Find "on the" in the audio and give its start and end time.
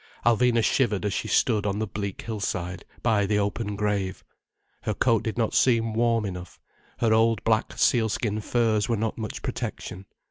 1.67-1.85